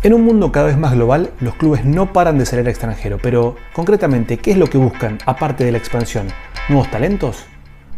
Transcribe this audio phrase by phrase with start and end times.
[0.00, 3.18] En un mundo cada vez más global, los clubes no paran de salir al extranjero,
[3.20, 6.28] pero concretamente, ¿qué es lo que buscan aparte de la expansión?
[6.68, 7.46] ¿Nuevos talentos?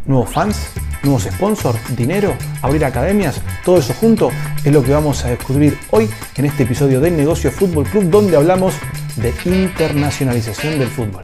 [0.07, 0.73] ¿Nuevos fans?
[1.03, 1.79] ¿Nuevos sponsors?
[1.95, 2.33] ¿Dinero?
[2.63, 3.39] ¿Abrir academias?
[3.63, 4.31] Todo eso junto
[4.65, 8.35] es lo que vamos a descubrir hoy en este episodio del Negocio Fútbol Club, donde
[8.35, 8.73] hablamos
[9.17, 11.23] de internacionalización del fútbol.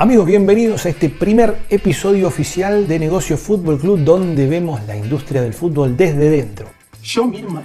[0.00, 5.42] Amigos, bienvenidos a este primer episodio oficial de Negocio Fútbol Club donde vemos la industria
[5.42, 6.70] del fútbol desde dentro.
[7.02, 7.64] Yo misma.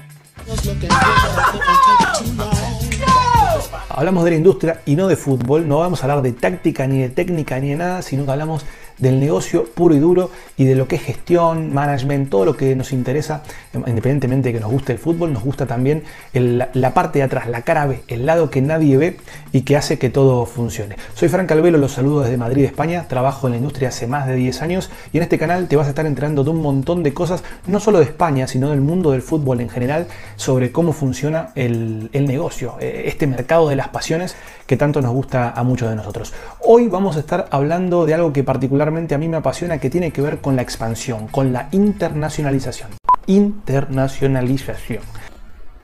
[3.88, 6.99] Hablamos de la industria y no de fútbol, no vamos a hablar de táctica ni
[6.99, 8.65] de técnica ni de nada, sino que hablamos
[8.98, 12.76] del negocio puro y duro y de lo que es gestión, management, todo lo que
[12.76, 13.43] nos interesa,
[13.74, 17.62] independientemente de que nos guste el fútbol, nos gusta también la parte de atrás, la
[17.62, 19.18] cara B, el lado que nadie ve
[19.52, 20.96] y que hace que todo funcione.
[21.13, 24.35] Soy Frank Albelo, los saludo desde Madrid, España, trabajo en la industria hace más de
[24.35, 27.13] 10 años y en este canal te vas a estar enterando de un montón de
[27.13, 31.49] cosas, no solo de España, sino del mundo del fútbol en general, sobre cómo funciona
[31.55, 34.35] el, el negocio, eh, este mercado de las pasiones
[34.68, 36.34] que tanto nos gusta a muchos de nosotros.
[36.62, 40.11] Hoy vamos a estar hablando de algo que particularmente a mí me apasiona, que tiene
[40.11, 42.89] que ver con la expansión, con la internacionalización.
[43.25, 45.01] Internacionalización.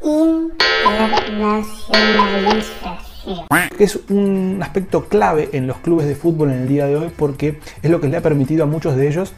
[0.03, 2.91] Internacionalización.
[3.77, 7.11] Que es un aspecto clave en los clubes de fútbol en el día de hoy
[7.15, 9.33] porque es lo que le ha permitido a muchos de ellos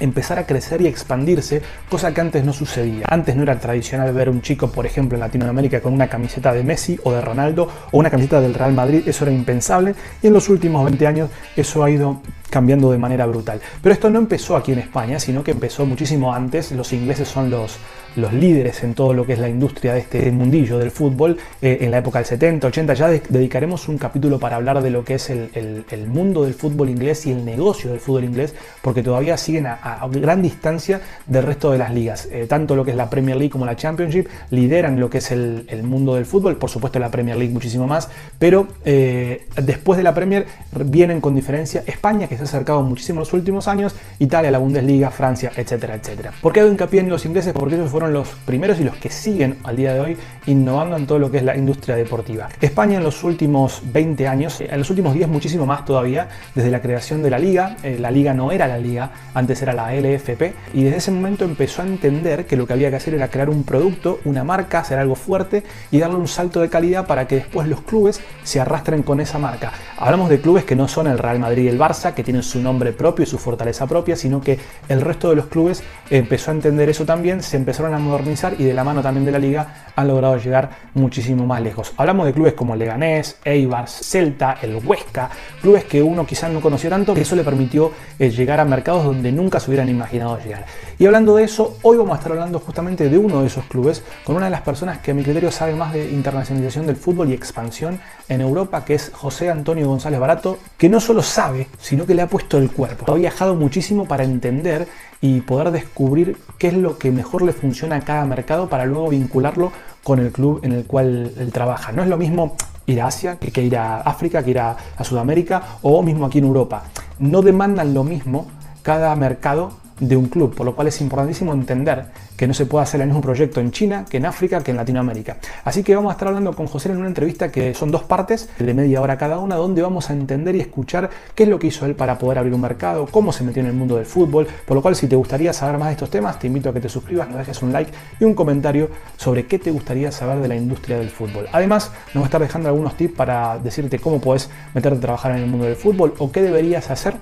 [0.00, 3.06] empezar a crecer y expandirse, cosa que antes no sucedía.
[3.08, 6.64] Antes no era tradicional ver un chico, por ejemplo, en Latinoamérica con una camiseta de
[6.64, 10.32] Messi o de Ronaldo o una camiseta del Real Madrid, eso era impensable y en
[10.32, 12.20] los últimos 20 años eso ha ido
[12.50, 13.60] cambiando de manera brutal.
[13.82, 16.72] Pero esto no empezó aquí en España, sino que empezó muchísimo antes.
[16.72, 17.78] Los ingleses son los,
[18.16, 21.38] los líderes en todo lo que es la industria de este mundillo del fútbol.
[21.62, 25.04] Eh, en la época del 70, 80 ya dedicaremos un capítulo para hablar de lo
[25.04, 29.36] que es el, mundo del fútbol inglés y el negocio del fútbol inglés, porque todavía
[29.36, 32.28] siguen a, gran distancia del resto de las ligas.
[32.30, 35.30] Eh, tanto lo que es la Premier League como la Championship lideran lo que es
[35.30, 40.02] el, mundo del fútbol, por supuesto la Premier League muchísimo más, pero eh, después de
[40.02, 43.94] la Premier vienen con diferencia España, que se ha acercado muchísimo en los últimos años,
[44.18, 46.32] Italia, la Bundesliga, Francia, etcétera, etcétera.
[46.40, 47.52] ¿Por qué hago hincapié en los ingleses?
[47.52, 50.16] Porque ellos fueron los primeros y los que siguen al día de hoy
[50.46, 52.48] innovando en todo lo que es la industria deportiva.
[52.60, 56.80] España en los últimos 20 años, en los últimos 10 muchísimo más todavía, desde la
[56.80, 60.54] creación de la liga, eh, la liga no era la liga, antes era la LFP,
[60.74, 63.50] y desde ese momento empezó a entender que lo que había que hacer era crear
[63.50, 67.36] un producto, una marca, hacer algo fuerte y darle un salto de calidad para que
[67.36, 69.72] después los clubes se arrastren con esa marca.
[69.98, 72.60] Hablamos de clubes que no son el Real Madrid y el Barça, que tienen su
[72.60, 76.54] nombre propio y su fortaleza propia, sino que el resto de los clubes empezó a
[76.54, 79.90] entender eso también, se empezaron a modernizar y de la mano también de la liga
[79.96, 81.92] han logrado llegar muchísimo más lejos.
[81.96, 85.30] Hablamos de clubes como Leganés, Eibar, Celta, el Huesca,
[85.60, 89.04] clubes que uno quizás no conoció tanto, que eso le permitió eh, llegar a mercados
[89.04, 90.64] donde nunca se hubieran imaginado llegar.
[90.98, 94.02] Y hablando de eso, hoy vamos a estar hablando justamente de uno de esos clubes
[94.24, 97.30] con una de las personas que a mi criterio sabe más de internacionalización del fútbol
[97.30, 102.06] y expansión en Europa, que es José Antonio González Barato, que no solo sabe, sino
[102.06, 103.12] que le ha puesto el cuerpo.
[103.12, 104.86] Ha viajado muchísimo para entender
[105.20, 109.08] y poder descubrir qué es lo que mejor le funciona a cada mercado para luego
[109.08, 111.92] vincularlo con el club en el cual él trabaja.
[111.92, 115.04] No es lo mismo ir a Asia que, ir a África, que ir a, a
[115.04, 116.84] Sudamérica o mismo aquí en Europa.
[117.18, 118.46] No demandan lo mismo
[118.82, 122.06] cada mercado de un club, por lo cual es importantísimo entender
[122.36, 124.78] que no se puede hacer el mismo proyecto en China que en África que en
[124.78, 125.36] Latinoamérica.
[125.64, 128.48] Así que vamos a estar hablando con José en una entrevista que son dos partes
[128.58, 131.68] de media hora cada una, donde vamos a entender y escuchar qué es lo que
[131.68, 134.46] hizo él para poder abrir un mercado, cómo se metió en el mundo del fútbol,
[134.66, 136.80] por lo cual si te gustaría saber más de estos temas, te invito a que
[136.80, 140.48] te suscribas, nos dejes un like y un comentario sobre qué te gustaría saber de
[140.48, 141.46] la industria del fútbol.
[141.52, 145.32] Además, nos va a estar dejando algunos tips para decirte cómo puedes meterte a trabajar
[145.32, 147.14] en el mundo del fútbol o qué deberías hacer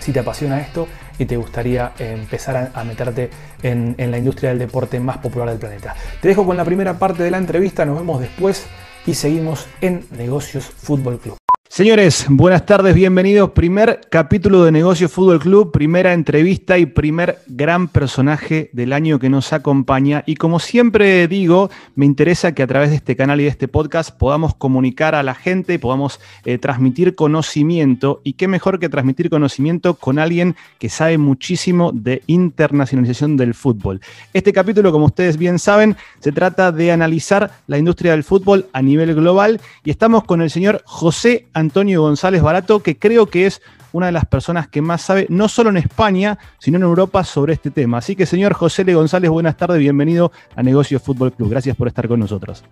[0.00, 0.86] si te apasiona esto
[1.18, 3.30] y te gustaría empezar a, meterte
[3.62, 5.94] en, en la industria del deporte más popular del planeta.
[6.20, 8.66] Te dejo con la primera parte de la entrevista, nos vemos después
[9.06, 11.47] y seguimos en Negocios Fútbol Club.
[11.70, 13.50] Señores, buenas tardes, bienvenidos.
[13.50, 19.28] Primer capítulo de Negocio Fútbol Club, primera entrevista y primer gran personaje del año que
[19.28, 20.24] nos acompaña.
[20.24, 23.68] Y como siempre digo, me interesa que a través de este canal y de este
[23.68, 28.22] podcast podamos comunicar a la gente podamos eh, transmitir conocimiento.
[28.24, 34.00] Y qué mejor que transmitir conocimiento con alguien que sabe muchísimo de internacionalización del fútbol.
[34.32, 38.80] Este capítulo, como ustedes bien saben, se trata de analizar la industria del fútbol a
[38.80, 43.60] nivel global y estamos con el señor José Antonio González Barato, que creo que es
[43.92, 47.54] una de las personas que más sabe, no solo en España, sino en Europa, sobre
[47.54, 47.98] este tema.
[47.98, 51.50] Así que, señor José Le González, buenas tardes, bienvenido a Negocios Fútbol Club.
[51.50, 52.64] Gracias por estar con nosotros.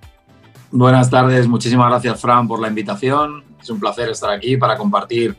[0.71, 3.45] Buenas tardes, muchísimas gracias, Fran, por la invitación.
[3.61, 5.37] Es un placer estar aquí para compartir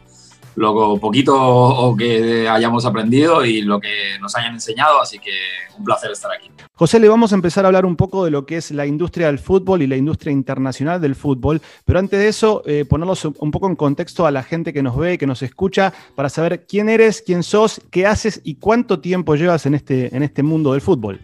[0.58, 5.32] lo poquito que hayamos aprendido y lo que nos hayan enseñado, así que
[5.78, 6.50] un placer estar aquí.
[6.74, 9.28] José, le vamos a empezar a hablar un poco de lo que es la industria
[9.28, 13.52] del fútbol y la industria internacional del fútbol, pero antes de eso, eh, ponerlos un
[13.52, 16.90] poco en contexto a la gente que nos ve que nos escucha para saber quién
[16.90, 20.82] eres, quién sos, qué haces y cuánto tiempo llevas en este, en este mundo del
[20.82, 21.22] fútbol.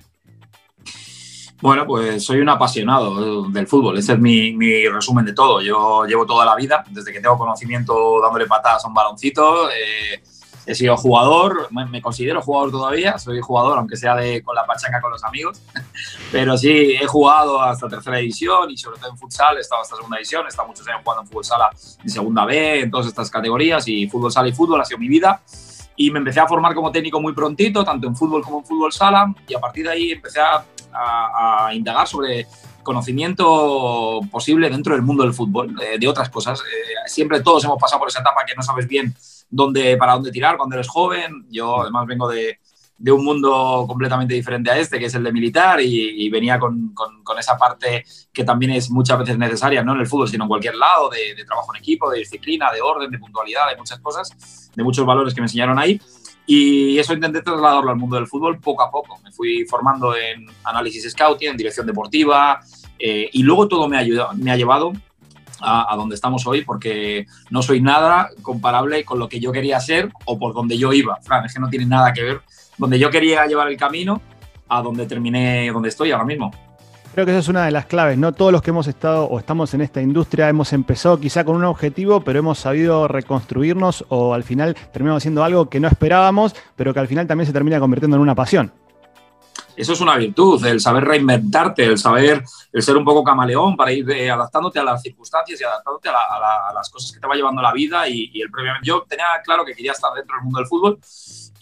[1.63, 5.61] Bueno, pues soy un apasionado del fútbol, ese es mi, resumen de todo.
[5.61, 9.69] Yo llevo toda la vida, desde que tengo conocimiento dándole patadas a un baloncito.
[9.69, 10.21] Eh,
[10.65, 14.99] he sido jugador, me, considero jugador todavía, soy jugador, aunque sea de, con la pachaca
[14.99, 15.61] con los amigos.
[16.33, 19.95] Pero sí, he jugado hasta tercera división y sobre todo en futsal, he estado hasta
[19.95, 21.69] segunda división, he estado muchos años jugando en fútbol sala
[22.03, 25.07] en segunda B, en todas estas categorías y fútbol sala y fútbol ha sido mi
[25.07, 25.41] vida
[25.95, 28.91] y me empecé a formar como técnico muy prontito, tanto en fútbol como en fútbol
[28.91, 32.47] sala, y a partir de ahí empecé a a, indagar sobre
[32.83, 36.59] conocimiento posible dentro del mundo del fútbol, eh, de otras cosas.
[36.59, 39.15] Eh, siempre todos hemos pasado por esa etapa que no sabes bien
[39.49, 41.45] dónde, para dónde tirar cuando eres joven.
[41.49, 42.59] Yo además vengo de,
[42.97, 46.93] de un mundo completamente diferente a este, que es el de militar, y, venía con,
[46.93, 50.47] con, esa parte que también es muchas veces necesaria, no en el fútbol, sino en
[50.47, 53.99] cualquier lado, de, de trabajo en equipo, de disciplina, de orden, de puntualidad, de muchas
[53.99, 55.99] cosas, de muchos valores que me enseñaron ahí.
[56.45, 59.17] Y eso intenté trasladarlo al mundo del fútbol poco a poco.
[59.23, 62.59] Me fui formando en análisis scouting, en dirección deportiva,
[62.99, 64.91] eh, y luego todo me ha, ayudado, me ha llevado
[65.61, 70.11] a, donde estamos hoy, porque no soy nada comparable con lo que yo quería ser
[70.25, 71.17] o por donde yo iba.
[71.21, 72.41] Fran, es que no tiene nada que ver
[72.77, 74.21] donde yo quería llevar el camino
[74.67, 76.51] a donde terminé, donde estoy ahora mismo.
[77.13, 78.31] Creo que esa es una de las claves, ¿no?
[78.31, 81.63] Todos los que hemos estado o estamos en esta industria hemos empezado quizá con un
[81.63, 86.91] objetivo, pero hemos sabido reconstruirnos o al final terminamos haciendo algo que no esperábamos, pero
[86.91, 88.73] que al final también se termina convirtiendo en una pasión.
[89.75, 93.91] Eso es una virtud, el saber reinventarte, el saber, el ser un poco camaleón para
[93.91, 97.61] ir eh, adaptándote a las circunstancias y adaptándote a, las cosas que te va llevando
[97.61, 98.07] la vida.
[98.07, 98.49] Y, y el
[98.83, 100.99] yo tenía claro que quería estar dentro del mundo del fútbol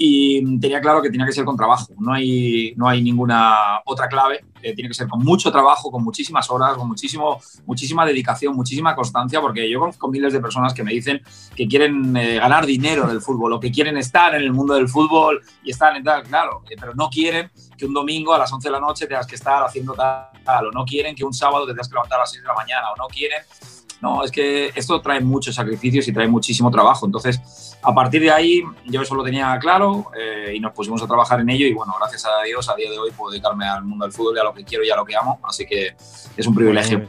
[0.03, 1.93] y tenía claro que tenía que ser con trabajo.
[1.99, 4.43] No hay, no hay ninguna otra clave.
[4.63, 8.95] Eh, tiene que ser con mucho trabajo, con muchísimas horas, con muchísimo, muchísima dedicación, muchísima
[8.95, 11.21] constancia, porque yo conozco miles de personas que me dicen
[11.55, 14.89] que quieren eh, ganar dinero del fútbol o que quieren estar en el mundo del
[14.89, 18.51] fútbol y estar en tal, claro, eh, pero no quieren que un domingo a las
[18.51, 21.67] 11 de la noche tengas que estar haciendo tal, o no quieren que un sábado
[21.67, 23.43] te tengas que levantar a las 6 de la mañana, o no quieren
[24.01, 27.05] no, es que esto trae muchos sacrificios y trae muchísimo trabajo.
[27.05, 31.07] Entonces, a partir de ahí, yo eso lo tenía claro eh, y nos pusimos a
[31.07, 31.67] trabajar en ello.
[31.67, 34.35] Y bueno, gracias a Dios, a día de hoy puedo dedicarme al mundo del fútbol
[34.35, 35.39] y a lo que quiero y a lo que amo.
[35.43, 35.95] Así que
[36.35, 37.07] es un privilegio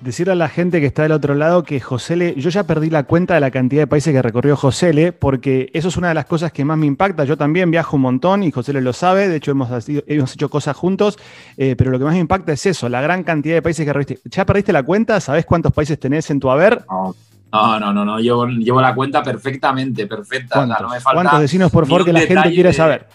[0.00, 3.04] decirle a la gente que está del otro lado que Josele, yo ya perdí la
[3.04, 6.26] cuenta de la cantidad de países que recorrió Josele, porque eso es una de las
[6.26, 7.24] cosas que más me impacta.
[7.24, 10.76] Yo también viajo un montón y Josele lo sabe, de hecho hemos, hemos hecho cosas
[10.76, 11.18] juntos,
[11.56, 13.92] eh, pero lo que más me impacta es eso, la gran cantidad de países que
[13.92, 14.28] recorriste.
[14.30, 15.20] ¿Ya perdiste la cuenta?
[15.20, 16.84] ¿Sabes cuántos países tenés en tu haber?
[16.88, 17.14] No.
[17.52, 20.56] No, no, no, Llevo, llevo, la cuenta perfectamente, perfecta.
[20.56, 20.80] ¿Cuántos?
[20.80, 21.40] no me falta ¿Cuántos?
[21.40, 23.06] Decinos por favor que la gente quiere saber.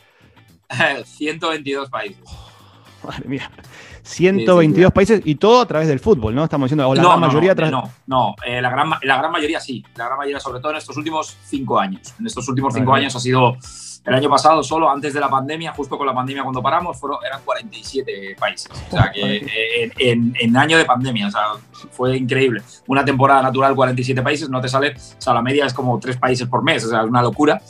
[1.05, 2.23] 122 países.
[3.03, 3.51] Madre mía.
[4.03, 6.43] 122 países y todo a través del fútbol, ¿no?
[6.43, 7.53] Estamos diciendo, o la gran mayoría.
[7.55, 9.83] No, no, no eh, la, gran, la gran mayoría sí.
[9.95, 12.13] La gran mayoría, sobre todo en estos últimos cinco años.
[12.19, 13.57] En estos últimos cinco años ha sido.
[14.03, 17.19] El año pasado, solo antes de la pandemia, justo con la pandemia cuando paramos, fueron,
[17.23, 18.71] eran 47 países.
[18.87, 21.41] O sea, que eh, en, en, año de pandemia, o sea,
[21.91, 22.63] fue increíble.
[22.87, 26.17] Una temporada natural, 47 países, no te sale, o sea, la media es como tres
[26.17, 27.61] países por mes, o sea, es una locura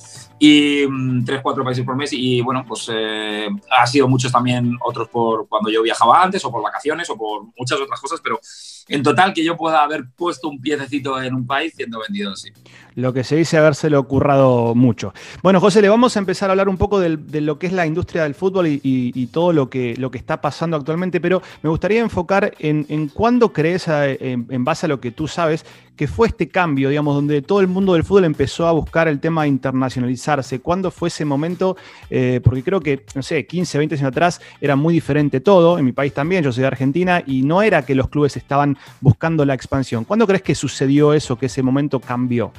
[0.44, 2.12] y mm, tres, cuatro países por mes.
[2.14, 6.52] Y bueno, pues eh, ha sido muchos también otros por cuando yo viajaba antes o
[6.52, 8.40] por vacaciones o por muchas otras cosas, pero
[8.88, 12.52] en total que yo pueda haber puesto un piececito en un país siendo vendido sí.
[12.96, 15.14] Lo que se dice habérselo currado mucho.
[15.42, 17.86] Bueno, José, le vamos a empezar a hablar un poco de lo que es la
[17.86, 22.02] industria del fútbol y, todo lo que, lo que está pasando actualmente, pero me gustaría
[22.02, 26.50] enfocar en, en cuándo crees, en, base a lo que tú sabes, que fue este
[26.50, 30.60] cambio, digamos, donde todo el mundo del fútbol empezó a buscar el tema de internacionalizarse.
[30.60, 31.78] ¿Cuándo fue ese momento?
[32.10, 35.86] Eh, porque creo que, no sé, 15, 20 años atrás era muy diferente todo, en
[35.86, 39.46] mi país también, yo soy de Argentina, y no era que los clubes estaban buscando
[39.46, 40.04] la expansión.
[40.04, 42.52] ¿Cuándo crees que sucedió eso, que ese momento cambió?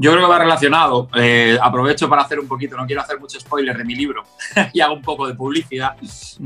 [0.00, 1.08] Yo creo que va relacionado.
[1.16, 4.22] Eh, aprovecho para hacer un poquito, no quiero hacer mucho spoiler de mi libro
[4.72, 5.96] y hago un poco de publicidad,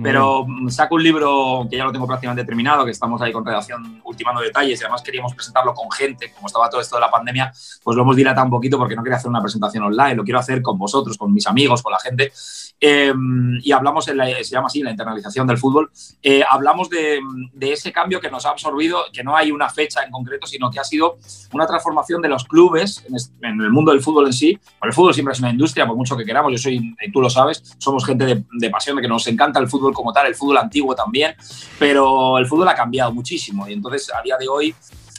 [0.03, 4.01] pero saco un libro que ya lo tengo prácticamente terminado, que estamos ahí con redacción
[4.05, 7.53] ultimando detalles y además queríamos presentarlo con gente, como estaba todo esto de la pandemia,
[7.85, 10.39] pues lo hemos dilatado un poquito porque no quería hacer una presentación online, lo quiero
[10.39, 12.33] hacer con vosotros, con mis amigos, con la gente.
[12.81, 15.91] Em, y hablamos, en la, se llama así, la internalización del fútbol,
[16.23, 17.21] eh, hablamos de,
[17.53, 20.71] de ese cambio que nos ha absorbido, que no hay una fecha en concreto, sino
[20.71, 21.19] que ha sido
[21.53, 24.59] una transformación de los clubes en, en el mundo del fútbol en sí.
[24.83, 27.75] el fútbol siempre es una industria, por mucho que queramos, yo soy, tú lo sabes,
[27.79, 30.59] somos gente de, de pasión, de que nos encanta el fútbol como tal, el fútbol
[30.59, 31.35] antiguo también,
[31.79, 34.75] pero el fútbol ha cambiado muchísimo y entonces a día de hoy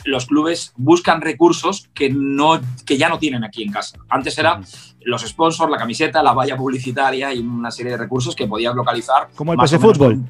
[0.05, 3.97] los clubes buscan recursos que, no, que ya no tienen aquí en casa.
[4.09, 4.61] Antes era
[5.01, 9.29] los sponsors, la camiseta, la valla publicitaria y una serie de recursos que podías localizar.
[9.35, 10.21] Como el PC Fútbol.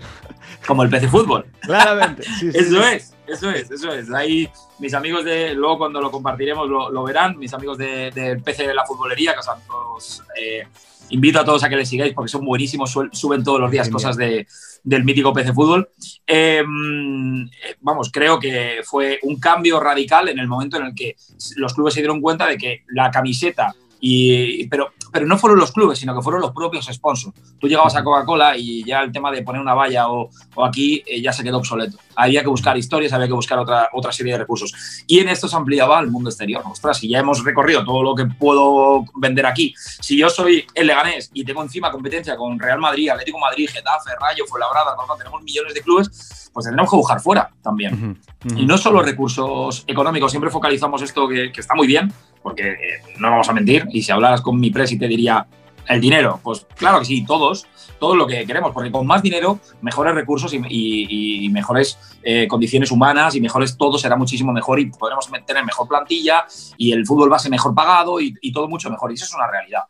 [0.65, 1.45] Como el PC Fútbol.
[1.61, 2.23] Claramente.
[2.53, 4.11] eso es, eso es, eso es.
[4.11, 4.49] Ahí
[4.79, 8.73] mis amigos de, luego cuando lo compartiremos lo, verán, mis amigos del de PC de
[8.73, 10.67] la futbolería, que os eh,
[11.09, 14.17] invito a todos a que les sigáis porque son buenísimos, suben todos los días cosas
[14.17, 14.47] de,
[14.83, 15.89] del mítico PC Fútbol.
[16.25, 17.49] Em,
[17.81, 21.15] vamos, creo que fue un cambio radical en el momento en el que
[21.55, 23.73] los clubes se dieron cuenta de que la camiseta
[24.05, 27.33] y, pero, pero no fueron los clubes, sino que fueron los propios sponsors.
[27.57, 31.01] Tú llegabas a Coca-Cola y ya el tema de poner una valla o, o aquí
[31.05, 31.97] eh, ya se quedó obsoleto.
[32.17, 34.73] Había que buscar historias, había que buscar otra, otra serie de recursos.
[35.07, 36.61] Y en esto se ampliaba al mundo exterior.
[36.69, 40.87] Ostras, si ya hemos recorrido todo lo que puedo vender aquí, si yo soy el
[40.87, 45.73] Leganés y tengo encima competencia con Real Madrid, Atlético Madrid, Getafe, Rayo, Fuenlabrada, tenemos millones
[45.73, 48.19] de clubes, pues tendremos que buscar fuera también.
[48.53, 52.11] Y no solo recursos económicos, siempre focalizamos esto que, que está muy bien,
[52.43, 52.77] porque eh,
[53.17, 55.47] no vamos a mentir, y si hablaras con mi presi te diría,
[55.87, 57.65] el dinero, pues claro que sí, todos,
[57.99, 63.35] todo lo que queremos, porque con más dinero, mejores recursos y, mejores eh, condiciones humanas
[63.35, 66.45] y mejores todo será muchísimo mejor y podremos tener mejor plantilla
[66.77, 69.11] y el fútbol va a ser mejor pagado y, y todo mucho mejor.
[69.11, 69.83] Y eso es una realidad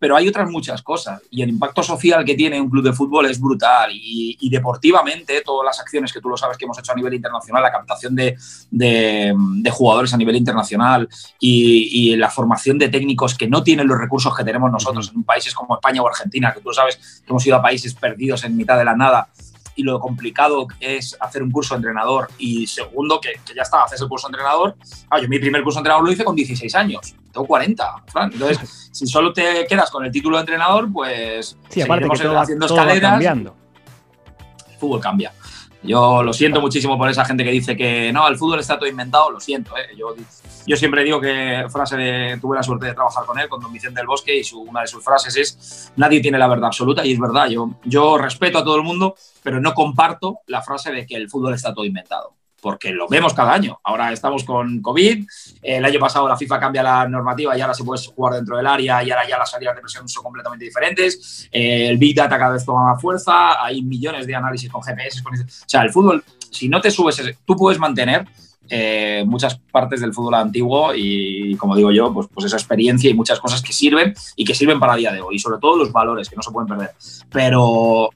[0.00, 1.20] pero hay otras muchas cosas.
[1.30, 3.90] Y el impacto social que tiene un club de fútbol es brutal.
[3.92, 7.62] Y, deportivamente todas las acciones que tú lo sabes que hemos hecho a nivel internacional,
[7.62, 8.34] la captación de,
[9.70, 11.06] jugadores a nivel internacional
[11.38, 15.54] y, la formación de técnicos que no tienen los recursos que tenemos nosotros en países
[15.54, 18.78] como España o Argentina, que tú sabes que hemos ido a países perdidos en mitad
[18.78, 19.28] de la nada
[19.76, 22.28] y lo complicado que es hacer un curso de entrenador.
[22.38, 24.76] Y segundo, que, ya está, haces el curso de entrenador.
[25.08, 27.94] Ah, yo mi primer curso de entrenador lo hice con 16 años, tengo 40,
[28.32, 32.38] Entonces, si solo te quedas con el título de entrenador, pues sí, aparte que todo,
[32.38, 33.10] haciendo escaleras.
[33.10, 33.54] cambiando.
[34.70, 35.32] El fútbol cambia.
[35.82, 38.88] Yo lo siento muchísimo por esa gente que dice que no, el fútbol está todo
[38.88, 39.74] inventado, lo siento.
[39.78, 39.96] ¿eh?
[39.96, 40.14] Yo,
[40.66, 43.72] yo, siempre digo que frase de, tuve la suerte de trabajar con él, con don
[43.72, 47.12] Vicente del Bosque, y una de sus frases es, nadie tiene la verdad absoluta, y
[47.12, 51.06] es verdad, yo, yo respeto a todo el mundo, pero no comparto la frase de
[51.06, 53.78] que el fútbol está todo inventado porque lo vemos cada año.
[53.84, 55.26] Ahora estamos con COVID,
[55.62, 58.66] el año pasado la FIFA cambia la normativa y ahora se puede jugar dentro del
[58.66, 62.52] área y ahora ya las salidas de presión son completamente diferentes, el Big Data cada
[62.52, 65.30] vez toma más fuerza, hay millones de análisis con GPS, o
[65.66, 68.26] sea, el fútbol, si no te subes, tú puedes mantener
[68.72, 73.14] eh, muchas partes del fútbol antiguo y, como digo yo, pues, pues esa experiencia y
[73.14, 75.76] muchas cosas que sirven y que sirven para el día de hoy, y sobre todo
[75.76, 76.92] los valores que no se pueden perder.
[77.30, 78.10] Pero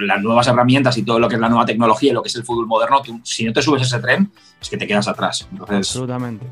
[0.00, 2.36] las nuevas herramientas y todo lo que es la nueva tecnología y lo que es
[2.36, 4.30] el fútbol moderno, si no te subes ese tren,
[4.60, 5.48] es que te quedas atrás.
[5.68, 6.46] Absolutamente.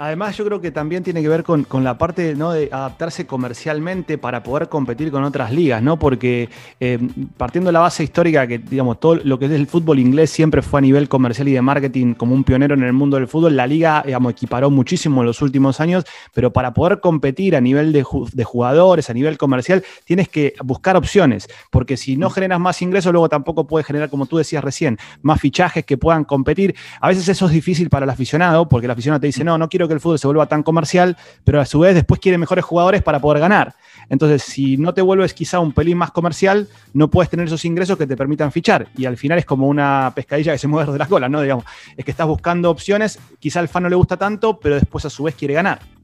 [0.00, 2.52] Además, yo creo que también tiene que ver con, la parte ¿no?
[2.52, 5.98] de adaptarse comercialmente para poder competir con otras ligas, ¿no?
[5.98, 7.00] Porque eh,
[7.36, 10.62] partiendo de la base histórica que, digamos, todo lo que es el fútbol inglés siempre
[10.62, 13.56] fue a nivel comercial y de marketing como un pionero en el mundo del fútbol,
[13.56, 17.92] la liga, digamos, equiparó muchísimo en los últimos años, pero para poder competir a nivel
[17.92, 22.77] de, de jugadores, a nivel comercial, tienes que buscar opciones, porque si no generas más
[22.82, 26.74] ingresos, luego tampoco puedes generar, como tú decías recién, más fichajes que puedan competir.
[27.00, 29.68] A veces eso es difícil para el aficionado, porque el aficionado te dice, no, no
[29.68, 32.64] quiero que el fútbol se vuelva tan comercial, pero a su vez después quiere mejores
[32.64, 33.74] jugadores para poder ganar.
[34.08, 37.98] Entonces, si no te vuelves quizá un pelín más comercial, no puedes tener esos ingresos
[37.98, 38.88] que te permitan fichar.
[38.96, 41.40] Y al final es como una pescadilla que se mueve de la cola, ¿no?
[41.40, 41.64] Digamos,
[41.96, 45.10] es que estás buscando opciones, quizá al fan no le gusta tanto, pero después a
[45.10, 45.97] su vez quiere ganar.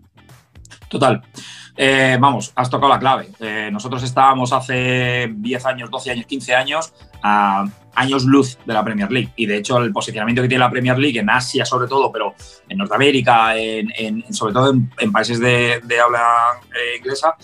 [0.94, 1.20] Total.
[1.76, 3.30] Eh, vamos, has tocado la clave.
[3.40, 7.64] Eh, nosotros estábamos hace 10 años, 12 años, 15 años a
[7.96, 9.32] años luz de la Premier League.
[9.34, 12.34] Y de hecho, el posicionamiento que tiene la Premier League en Asia, sobre todo, pero
[12.68, 17.34] en Norteamérica, en, sobre todo en, países de, habla eh, inglesa,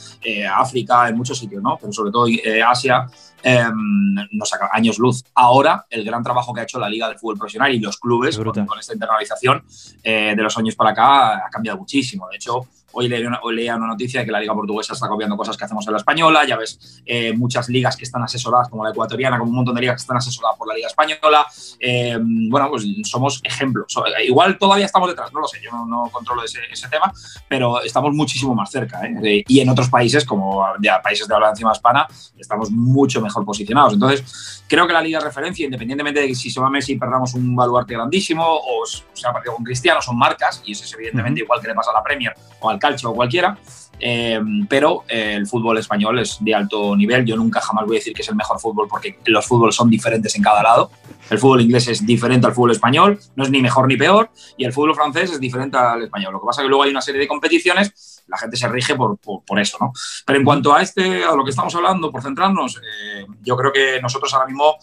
[0.54, 1.76] África, en muchos sitios, ¿no?
[1.80, 2.26] Pero sobre todo
[2.68, 3.06] Asia,
[3.42, 5.24] em, nos saca años luz.
[5.34, 8.36] Ahora, el gran trabajo que ha hecho la Liga de Fútbol Profesional y los clubes
[8.36, 9.64] con, con, esta internalización
[10.02, 12.28] de los años para acá ha cambiado muchísimo.
[12.28, 13.40] De hecho, Hoy leía, una,
[13.76, 16.44] una, noticia de que la Liga Portuguesa está copiando cosas que hacemos en la española.
[16.46, 19.82] Ya ves eh, muchas ligas que están asesoradas, como la ecuatoriana, como un montón de
[19.82, 21.46] ligas que están asesoradas da por la Liga Española.
[21.78, 23.94] Eh, bueno, pues somos ejemplos.
[24.26, 27.12] Igual todavía estamos detrás, no lo sé, yo no, controlo ese, tema,
[27.48, 29.00] pero estamos muchísimo más cerca.
[29.04, 29.44] ¿eh?
[29.46, 32.06] Y en otros países, como ya, países de habla encima hispana,
[32.38, 33.94] estamos mucho mejor posicionados.
[33.94, 37.34] Entonces, creo que la Liga de referencia, independientemente de si se va Messi y perdamos
[37.34, 41.40] un baluarte grandísimo o se ha partido con Cristiano, son marcas, y eso es evidentemente
[41.40, 43.56] igual que le pasa a la Premier o al Calcio o cualquiera.
[44.00, 47.24] Eh, pero eh, el fútbol español es de alto nivel.
[47.24, 49.90] Yo nunca jamás voy a decir que es el mejor fútbol porque los fútboles son
[49.90, 50.90] diferentes en cada lado.
[51.28, 54.64] El fútbol inglés es diferente al fútbol español, no es ni mejor ni peor, y
[54.64, 56.32] el fútbol francés es diferente al español.
[56.32, 58.96] Lo que pasa es que luego hay una serie de competiciones, la gente se rige
[58.96, 59.92] por, eso, ¿no?
[60.26, 63.72] Pero en cuanto a este, a lo que estamos hablando, por centrarnos, eh, yo creo
[63.72, 64.76] que nosotros ahora mismo,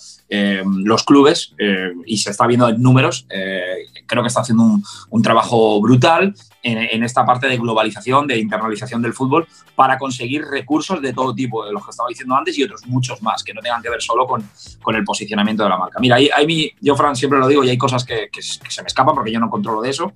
[0.85, 1.53] los clubes,
[2.05, 6.33] y se está viendo en números, creo que está haciendo un trabajo brutal
[6.67, 11.65] en, esta parte de globalización, de internalización del fútbol, para conseguir recursos de todo tipo,
[11.65, 14.01] de los que estaba diciendo antes y otros muchos más, que no tengan que ver
[14.01, 14.43] solo con,
[14.81, 15.99] con el posicionamiento de la marca.
[15.99, 19.15] Mira, hay, hay, yo, Fran, siempre lo digo y hay cosas que, se me escapan
[19.15, 20.11] porque yo no controlo de eso,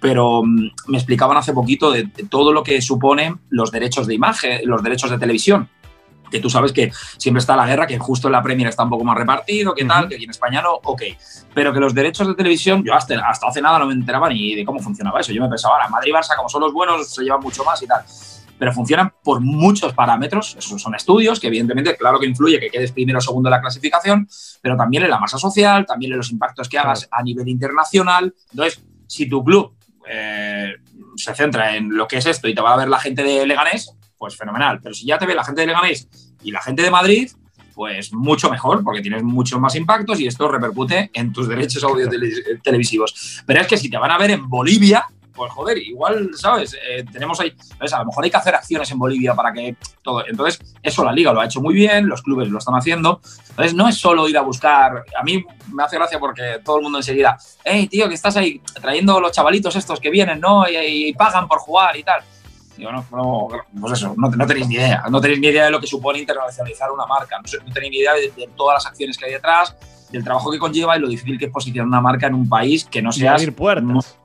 [0.00, 4.60] pero mm, me explicaban hace poquito de todo lo que suponen los derechos de imagen,
[4.64, 5.68] los derechos de televisión
[6.30, 8.90] que tú sabes que siempre está la guerra, que justo en la Premier está un
[8.90, 11.02] poco más repartido, que tal, que aquí en España no, ok.
[11.54, 14.54] Pero que los derechos de televisión, yo hasta, hasta hace nada no me enteraba ni
[14.54, 15.32] de cómo funcionaba eso.
[15.32, 17.82] Yo me pensaba, ahora, Madrid y Barça, como son los buenos, se llevan mucho más
[17.82, 18.04] y tal.
[18.58, 20.54] Pero funcionan por muchos parámetros.
[20.58, 23.60] Esos son estudios que, evidentemente, claro que influye que quedes primero o segundo en la
[23.60, 24.28] clasificación,
[24.60, 28.34] pero también en la masa social, también en los impactos que hagas a nivel internacional.
[28.50, 29.74] Entonces, si tu club
[30.06, 30.74] eh,
[31.16, 33.46] se centra en lo que es esto y te va a ver la gente de
[33.46, 34.80] Leganés, pues fenomenal.
[34.82, 36.06] Pero si ya te ve la gente de Leganés
[36.42, 37.30] y la gente de Madrid,
[37.74, 42.06] pues mucho mejor, porque tienes muchos más impactos y esto repercute en tus derechos audio
[42.62, 43.42] televisivos.
[43.46, 46.74] Pero es que si te van a ver en Bolivia, pues joder, igual, ¿sabes?
[46.74, 47.54] Eh, tenemos ahí,
[47.90, 50.22] A lo mejor hay que hacer acciones en Bolivia para que todo.
[50.26, 53.22] Entonces, eso la liga lo ha hecho muy bien, los clubes lo están haciendo.
[53.48, 55.02] Entonces, no es solo ir a buscar.
[55.18, 58.60] A mí me hace gracia porque todo el mundo enseguida, hey, tío, que estás ahí
[58.82, 60.64] trayendo los chavalitos estos que vienen, ¿no?
[60.68, 62.22] y pagan por jugar y tal
[62.80, 63.48] no,
[63.80, 65.04] pues eso, no, tenéis ni idea.
[65.10, 67.38] No tenéis ni idea de lo que supone internacionalizar una marca.
[67.38, 69.76] No, tenéis ni idea de, todas las acciones que hay detrás,
[70.10, 72.84] del trabajo que conlleva y lo difícil que es posicionar una marca en un país
[72.84, 73.32] que no sea.
[73.32, 74.16] abrir puertas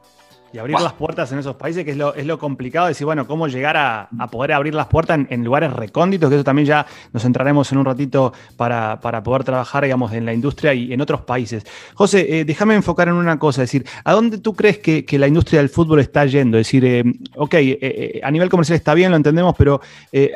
[0.56, 3.28] y abrir las puertas en esos países, que es lo, es lo complicado, decir, bueno,
[3.28, 7.26] cómo llegar a, poder abrir las puertas en, lugares recónditos, que eso también ya nos
[7.26, 11.66] entraremos en un ratito para, poder trabajar, digamos, en la industria y en otros países.
[11.94, 15.28] José, eh, déjame enfocar en una cosa, es decir, ¿a dónde tú crees que, la
[15.28, 16.58] industria del fútbol está yendo?
[16.58, 17.04] Es decir, eh,
[17.36, 19.82] ok, eh, a nivel comercial está bien, lo entendemos, pero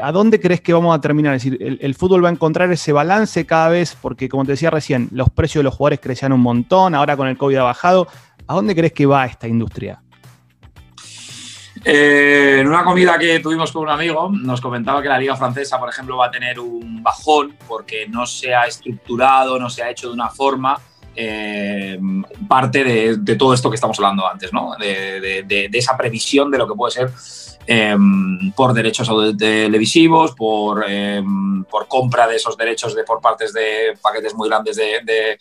[0.02, 1.36] ¿a dónde crees que vamos a terminar?
[1.36, 4.52] Es decir, el, el, fútbol va a encontrar ese balance cada vez, porque como te
[4.52, 7.64] decía recién, los precios de los jugadores crecían un montón, ahora con el COVID ha
[7.64, 8.08] bajado.
[8.48, 10.02] ¿A dónde crees que va esta industria?
[11.86, 15.80] Eh, en una comida que tuvimos con un amigo, nos comentaba que la liga francesa,
[15.80, 19.90] por ejemplo, va a tener un bajón porque no se ha estructurado, no se ha
[19.90, 20.78] hecho de una forma
[21.16, 22.00] eh,
[22.48, 22.84] parte
[23.18, 24.72] de, todo esto que estamos hablando antes, ¿no?
[24.80, 27.12] de, esa previsión de lo que puede ser
[27.68, 33.98] em, por derechos televisivos, por, em, por compra de esos derechos de, por partes de
[34.02, 35.38] paquetes muy grandes de,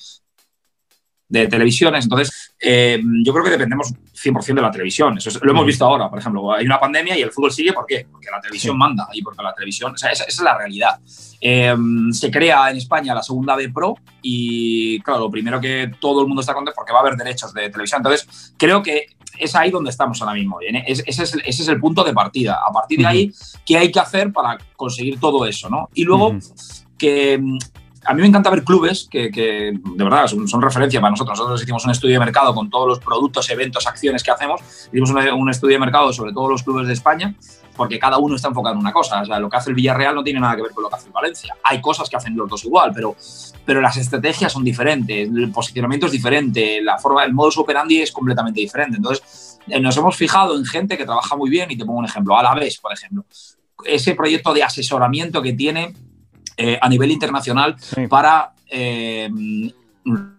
[1.28, 2.04] de televisiones.
[2.04, 5.18] Entonces, eh, yo creo que dependemos 100% de la televisión.
[5.18, 6.52] Eso lo hemos visto ahora, por ejemplo.
[6.52, 7.72] Hay una pandemia y el fútbol sigue.
[7.72, 8.06] ¿Por qué?
[8.10, 9.94] Porque la televisión manda y porque la televisión.
[9.94, 10.98] esa, es la realidad.
[11.40, 11.76] Eh,
[12.12, 16.26] se crea en España la segunda B Pro y, claro, lo primero que todo el
[16.26, 18.00] mundo está contento es porque va a haber derechos de televisión.
[18.00, 19.06] Entonces, creo que
[19.38, 20.58] es ahí donde estamos ahora mismo.
[20.60, 22.58] Ese es, el punto de partida.
[22.66, 23.32] A partir de ahí,
[23.64, 25.68] ¿qué hay que hacer para conseguir todo eso?
[25.68, 25.90] ¿no?
[25.94, 26.36] Y luego,
[26.96, 27.40] que
[28.08, 31.38] a mí me encanta ver clubes que, de verdad son, referencia para nosotros.
[31.38, 34.62] Nosotros hicimos un estudio de mercado con todos los productos, eventos, acciones que hacemos.
[34.90, 37.34] Hicimos un, estudio de mercado sobre todos los clubes de España,
[37.76, 39.20] porque cada uno está enfocado en una cosa.
[39.20, 40.96] O sea, lo que hace el Villarreal no tiene nada que ver con lo que
[40.96, 41.54] hace el Valencia.
[41.62, 43.14] Hay cosas que hacen los dos igual, pero,
[43.66, 48.10] pero las estrategias son diferentes, el posicionamiento es diferente, la forma, el modus operandi es
[48.10, 48.96] completamente diferente.
[48.96, 52.06] Entonces, eh, nos hemos fijado en gente que trabaja muy bien y te pongo un
[52.06, 53.26] ejemplo, a la vez, por ejemplo.
[53.84, 55.94] Ese proyecto de asesoramiento que tiene
[56.60, 57.76] eh, a nivel internacional
[58.08, 59.30] para eh,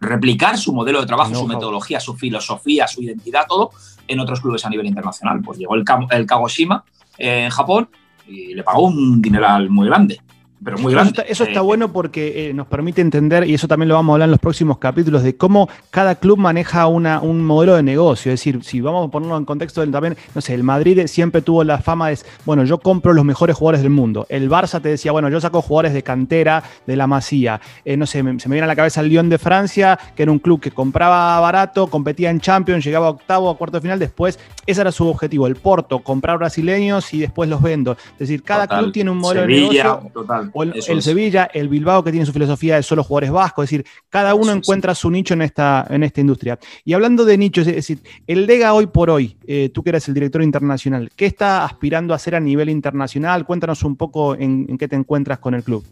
[0.01, 3.71] replicar su modelo de trabajo, su metodología, su filosofía, su identidad, todo
[4.05, 5.41] en otros clubes a nivel internacional.
[5.41, 6.83] Pues llegó el, el Kagoshima
[7.17, 7.89] eh, en Japón
[8.27, 10.21] y le pagó un dineral muy grande
[10.63, 11.25] pero muy grande.
[11.27, 14.27] Eso está, bueno porque eh, nos permite entender, y eso también lo vamos a hablar
[14.27, 18.31] en los próximos capítulos, de cómo cada club maneja una, un modelo de negocio.
[18.31, 21.41] Es decir, si vamos a ponerlo en contexto del también, no sé, el Madrid siempre
[21.41, 24.25] tuvo la fama de, bueno, yo compro los mejores jugadores del mundo.
[24.29, 27.61] El Barça te decía, bueno, yo saco jugadores de cantera, de la masía.
[27.85, 30.31] Eh, no sé, se me viene a la cabeza el Lyon de Francia, que era
[30.31, 33.99] un club que compraba barato, competía en Champions, llegaba a octavo, a cuarto de final,
[33.99, 37.93] después, ese era su objetivo, el Porto, comprar brasileños y después los vendo.
[38.13, 40.01] Es decir, cada club tiene un modelo de negocio.
[40.13, 43.69] Total O el, Sevilla, el Bilbao que tiene su filosofía de solo jugadores vascos, es
[43.69, 46.59] decir, cada uno encuentra su nicho en esta, en esta industria.
[46.83, 50.07] Y hablando de nichos, es decir, el Lega hoy por hoy, eh, tú que eres
[50.07, 53.45] el director internacional, ¿qué está aspirando a hacer a nivel internacional?
[53.45, 55.85] Cuéntanos un poco en qué te encuentras con el club.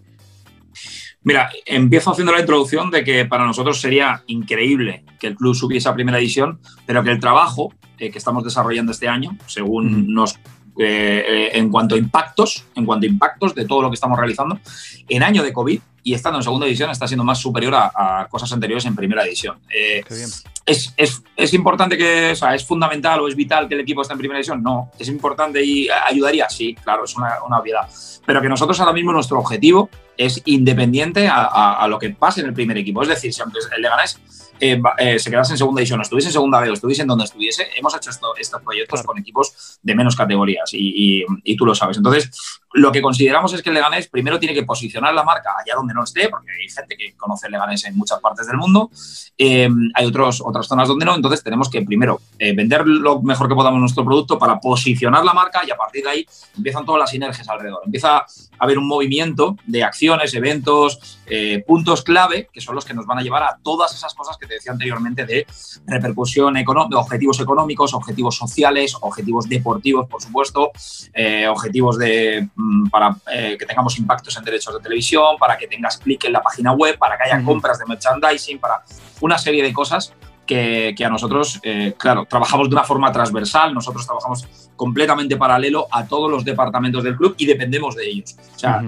[1.23, 5.89] Mira, empiezo haciendo la introducción de que para nosotros sería increíble que el club subiese
[5.89, 10.39] a primera división, pero que el trabajo eh, que estamos desarrollando este año, según nos
[10.77, 14.17] eh, eh, en cuanto a impactos, en cuanto a impactos de todo lo que estamos
[14.17, 14.59] realizando,
[15.07, 18.51] en año de COVID y estando en segunda división está siendo más superior a, cosas
[18.53, 19.57] anteriores en primera división.
[19.69, 24.01] es, es, es, importante que, o sea, es fundamental o es vital que el equipo
[24.01, 24.63] esté en primera división?
[24.63, 24.91] No.
[24.97, 26.49] ¿Es importante y ayudaría?
[26.49, 27.87] Sí, claro, es una, una obviedad.
[28.25, 32.53] Pero que nosotros ahora mismo nuestro objetivo es independiente a, lo que pase en el
[32.53, 33.01] primer equipo.
[33.01, 34.19] Es decir, si aunque el Leganés
[34.59, 37.07] eh, eh, se quedase en segunda división, o estuviese en segunda B o estuviese en
[37.07, 41.25] donde estuviese, hemos hecho estos proyectos con equipos de menos categorías y,
[41.55, 41.97] tú lo sabes.
[41.97, 42.29] Entonces,
[42.73, 45.93] lo que consideramos es que el Leganés primero tiene que posicionar la marca allá donde
[45.93, 48.91] no esté, porque hay gente que conoce el Leganés en muchas partes del mundo,
[49.37, 53.55] eh, hay otros, otras zonas donde no, entonces tenemos que primero vender lo mejor que
[53.55, 57.09] podamos nuestro producto para posicionar la marca y a partir de ahí empiezan todas las
[57.09, 57.81] sinergias alrededor.
[57.85, 58.25] Empieza a
[58.59, 63.19] haber un movimiento de acción eventos, eh, puntos clave, que son los que nos van
[63.19, 65.45] a llevar a todas esas cosas que te decía anteriormente de
[65.85, 70.71] repercusión económica, objetivos económicos, objetivos sociales, objetivos deportivos, por supuesto,
[71.13, 75.67] eh, objetivos de, mm, para eh, que tengamos impactos en derechos de televisión, para que
[75.67, 78.83] tengas clic en la página web, para que haya compras de merchandising, para
[79.21, 80.13] una serie de cosas
[80.45, 81.59] que, a nosotros,
[81.97, 87.17] claro, trabajamos de una forma transversal, nosotros trabajamos completamente paralelo a todos los departamentos del
[87.17, 88.37] club y dependemos de ellos.
[88.55, 88.81] O sea,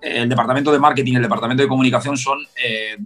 [0.00, 2.96] el departamento de marketing el departamento de comunicación son, eh,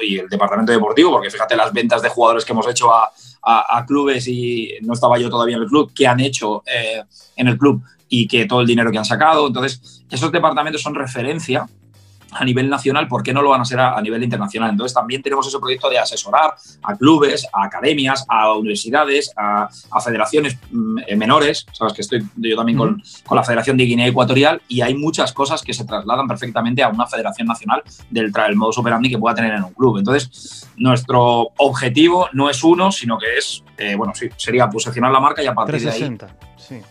[0.00, 3.10] y el departamento deportivo, porque fíjate las ventas de jugadores que hemos hecho a,
[3.86, 7.02] clubes y no estaba yo todavía en el club, que han hecho eh,
[7.34, 9.48] en el club y que todo el dinero que han sacado.
[9.48, 11.66] Entonces, esos departamentos son referencia
[12.32, 14.70] a nivel nacional, ¿por qué no lo van a ser a, nivel internacional?
[14.70, 19.68] Entonces también tenemos ese proyecto de asesorar a clubes, a academias, a universidades, a,
[20.02, 24.06] federaciones mm, eh, menores, sabes que estoy yo también con, con, la Federación de Guinea
[24.08, 28.56] Ecuatorial y hay muchas cosas que se trasladan perfectamente a una federación nacional del, del
[28.56, 29.98] modo operandi que pueda tener en un club.
[29.98, 35.20] Entonces, nuestro objetivo no es uno, sino que es, eh, bueno, sí, sería posicionar la
[35.20, 36.18] marca y a partir de ahí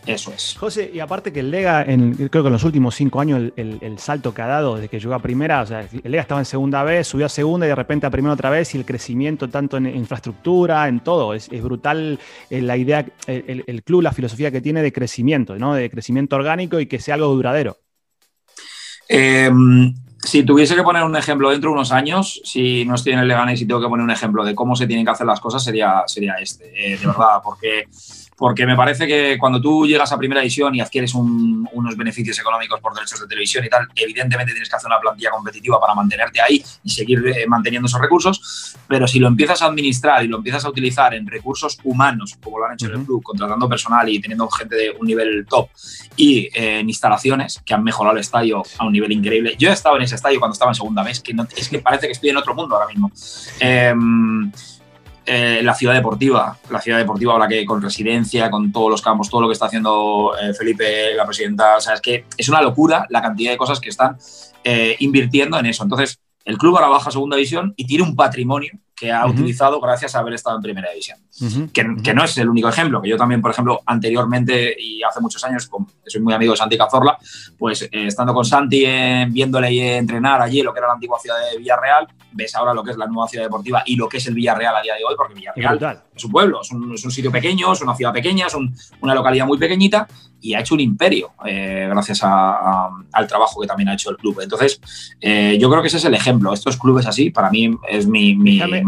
[0.06, 0.56] eso es.
[0.58, 4.00] José, y aparte que el Lega, en, creo que en los últimos cinco años, el,
[4.00, 6.46] salto que ha dado desde que llegó a primera, o sea, el Lega estaba en
[6.46, 9.50] segunda vez, subió a segunda y de repente a primera otra vez, y el crecimiento
[9.50, 14.62] tanto en infraestructura, en todo, es, brutal eh, la idea, el, club, la filosofía que
[14.62, 15.74] tiene de crecimiento, ¿no?
[15.74, 17.78] De crecimiento orgánico y que sea algo duradero.
[19.08, 23.20] Em, si tuviese que poner un ejemplo dentro de unos años, si no estoy en
[23.20, 25.40] el Leganés y tengo que poner un ejemplo de cómo se tienen que hacer las
[25.40, 27.88] cosas, sería, sería este, eh, de verdad, porque
[28.42, 32.80] porque me parece que cuando tú llegas a primera división y adquieres unos beneficios económicos
[32.80, 36.42] por derechos de televisión y tal, evidentemente tienes que hacer una plantilla competitiva para mantenerte
[36.42, 40.38] ahí y seguir eh, manteniendo esos recursos, pero si lo empiezas a administrar y lo
[40.38, 44.10] empiezas a utilizar en recursos humanos, como lo han hecho en el club, contratando personal
[44.10, 45.70] y teniendo gente de un nivel top,
[46.16, 49.54] y eh, en instalaciones que han mejorado el estadio a un nivel increíble.
[49.60, 52.14] Yo he estado en estadio cuando estaba en segunda vez, que es que parece que
[52.14, 53.12] estoy en otro mundo ahora mismo.
[53.60, 54.52] Em,
[55.26, 59.30] eh, la ciudad deportiva, la ciudad deportiva ahora que con residencia, con todos los campos,
[59.30, 62.62] todo lo que está haciendo eh, Felipe, la presidenta, o sea, es que es una
[62.62, 64.18] locura la cantidad de cosas que están
[64.64, 65.84] eh, invirtiendo en eso.
[65.84, 68.72] Entonces, el club ahora baja a segunda división y tiene un patrimonio
[69.02, 71.18] que ha utilizado gracias a haber estado en primera división.
[71.74, 75.44] que, no es el único ejemplo, que yo también, por ejemplo, anteriormente y hace muchos
[75.44, 75.68] años,
[76.06, 77.18] soy muy amigo de Santi Cazorla,
[77.58, 78.86] pues estando con Santi,
[79.30, 82.92] viéndole entrenar allí lo que era la antigua ciudad de Villarreal, ves ahora lo que
[82.92, 85.16] es la nueva ciudad deportiva y lo que es el Villarreal a día de hoy,
[85.18, 88.54] porque Villarreal es un pueblo, es un, sitio pequeño, es una ciudad pequeña, es
[89.02, 90.08] una localidad muy pequeñita
[90.42, 94.42] y ha hecho un imperio eh, gracias al trabajo que también ha hecho el club.
[94.42, 94.82] Entonces,
[95.22, 96.52] eh, yo creo que ese es el ejemplo.
[96.52, 98.36] Estos clubes así, para mí, es mi,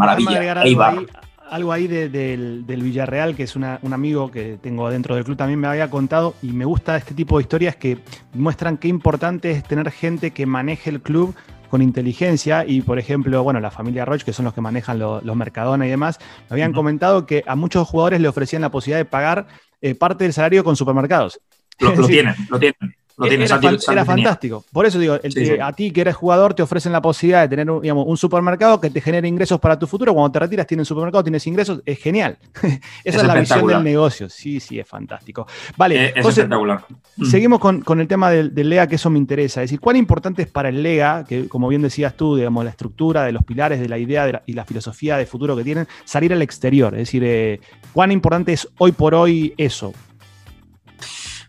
[0.06, 1.06] maravilla.
[1.50, 5.68] algo ahí, del, Villarreal, que es un amigo que tengo dentro del club, también me
[5.68, 7.98] había contado y me gusta este tipo de historias que
[8.32, 11.34] muestran qué importante es tener gente que maneje el club
[11.68, 15.36] con inteligencia y, por ejemplo, bueno, la familia Roche, que son los que manejan los
[15.36, 19.04] Mercadona y demás, me habían comentado que a muchos jugadores le ofrecían la posibilidad de
[19.04, 19.46] pagar
[19.80, 21.40] eh, parte del salario con supermercados.
[21.80, 22.94] lo tienen, lo tienen.
[23.16, 24.64] Era, fantástico.
[24.72, 25.14] Por eso digo,
[25.62, 28.90] a ti que eres jugador te ofrecen la posibilidad de tener digamos, un supermercado que
[28.90, 30.12] te genere ingresos para tu futuro.
[30.12, 31.80] Cuando te retiras tienes supermercado, tienes ingresos.
[31.86, 32.38] Es genial.
[33.04, 34.28] Esa es, la visión del negocio.
[34.28, 35.46] Sí, sí, es fantástico.
[35.76, 36.84] Vale, eh, es espectacular.
[37.16, 37.24] Mm.
[37.24, 39.62] Seguimos con, el tema del, LEA, que eso me interesa.
[39.62, 42.70] Es decir, ¿cuán importante es para el LEA, que como bien decías tú, digamos, la
[42.70, 46.32] estructura de los pilares de la idea y la filosofía de futuro que tienen, salir
[46.32, 46.94] al exterior?
[46.94, 47.60] Es decir, eh,
[47.92, 49.92] ¿cuán importante es hoy por hoy eso?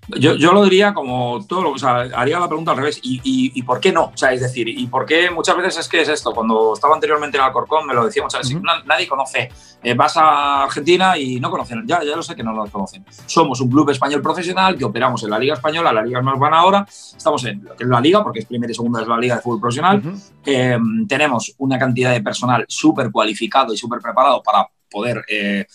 [0.08, 3.00] Yo, yo, lo diría como todo, o sea, haría la pregunta al revés.
[3.02, 4.06] ¿Y, y, por qué no?
[4.14, 6.32] O sea, es decir, ¿y por qué muchas veces es que es esto?
[6.34, 9.50] Cuando estaba anteriormente en Alcorcón me lo decía muchas veces, nadie conoce.
[9.84, 13.06] Eh, vas a Argentina y no conocen, ya, ya lo sé que no lo conocen.
[13.26, 16.60] Somos un club español profesional que operamos en la Liga Española, la Liga más buena
[16.60, 16.86] ahora.
[16.90, 19.36] Estamos en lo que es la Liga, porque es primera y segunda es la Liga
[19.36, 20.02] de Fútbol Profesional.
[20.46, 25.66] Eh, tenemos una cantidad de personal súper cualificado y súper preparado para poder eh,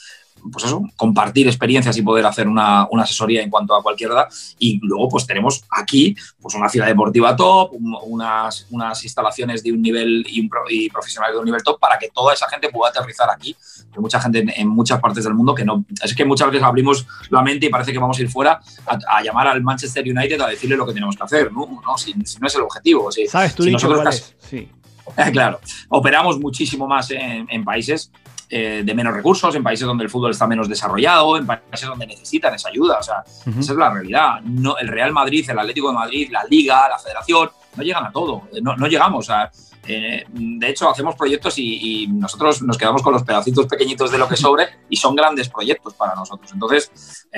[0.52, 4.28] pues eso, compartir experiencias y poder hacer una, asesoría en cuanto a cualquier edad.
[4.58, 9.82] Y luego, pues tenemos aquí pues una ciudad deportiva top, unas, unas instalaciones de un
[9.82, 13.28] nivel y, y, profesionales de un nivel top para que toda esa gente pueda aterrizar
[13.30, 13.56] aquí.
[13.92, 15.84] Hay mucha gente en, muchas partes del mundo que no.
[16.02, 19.22] Es que muchas veces abrimos la mente y parece que vamos a ir fuera a,
[19.22, 21.80] llamar al Manchester United a decirle lo que tenemos que hacer, ¿no?
[21.84, 23.10] no si, no es el objetivo.
[23.12, 24.68] Si, ¿Sabes tú nosotros Sí.
[25.32, 28.12] claro, operamos muchísimo más en, en países
[28.52, 32.04] eh, de menos recursos, en países donde el fútbol está menos desarrollado, en países donde
[32.04, 32.98] necesitan esa ayuda.
[32.98, 34.40] O sea, esa es la realidad.
[34.42, 38.10] No, el Real Madrid, el Atlético de Madrid, la Liga, la Federación, no llegan a
[38.10, 38.42] todo.
[38.52, 39.52] Eh, no, no llegamos a.
[39.86, 44.26] Eh, de hecho, hacemos proyectos y, nosotros nos quedamos con los pedacitos pequeñitos de lo
[44.26, 46.50] que sobre y son grandes proyectos para nosotros.
[46.52, 47.28] Entonces,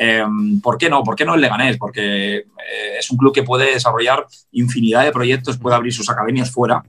[0.63, 1.03] ¿por qué no?
[1.03, 1.77] ¿Por qué no el Leganés?
[1.77, 2.47] Porque
[2.99, 6.83] es un club que puede desarrollar infinidad de proyectos, puede abrir sus academias fuera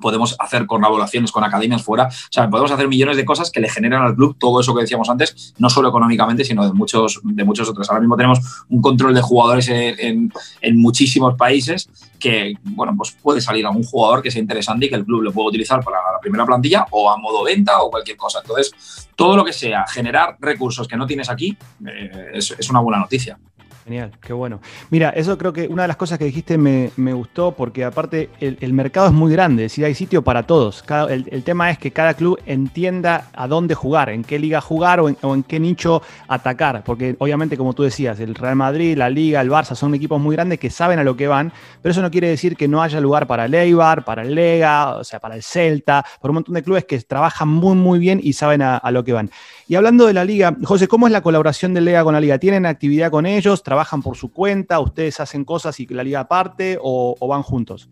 [0.00, 3.68] podemos hacer colaboraciones con academias fuera, o sea, podemos hacer millones de cosas que le
[3.68, 7.44] generan al club todo eso que decíamos antes, no solo económicamente, sino de muchos, de
[7.44, 7.88] muchos otros.
[7.88, 10.32] Ahora mismo tenemos un control de jugadores en,
[10.74, 15.04] muchísimos países que, bueno, pues puede salir algún jugador que sea interesante y que el
[15.04, 18.40] club lo pueda utilizar para la primera plantilla o a modo venta o cualquier cosa.
[18.42, 21.56] Entonces, todo lo que sea generar recursos que no tienes aquí
[21.86, 23.38] eh, es una buena noticia.
[23.86, 24.60] Genial, qué bueno.
[24.90, 28.72] Mira, eso creo que una de las cosas que dijiste me, gustó porque aparte el,
[28.72, 30.82] mercado es muy grande, es hay sitio para todos.
[31.08, 35.08] el, tema es que cada club entienda a dónde jugar, en qué liga jugar o
[35.08, 36.82] en, qué nicho atacar.
[36.82, 40.34] Porque obviamente, como tú decías, el Real Madrid, la Liga, el Barça son equipos muy
[40.34, 43.00] grandes que saben a lo que van, pero eso no quiere decir que no haya
[43.00, 46.56] lugar para el Eibar, para el Lega, o sea, para el Celta, por un montón
[46.56, 49.30] de clubes que trabajan muy, muy bien y saben a, a lo que van.
[49.68, 52.38] Y hablando de la liga, José, ¿cómo es la colaboración del Lega con la liga?
[52.38, 53.62] ¿Tienen actividad con ellos?
[53.76, 54.80] ¿Trabajan por su cuenta?
[54.80, 57.90] ¿Ustedes hacen cosas y la liga aparte o, van juntos?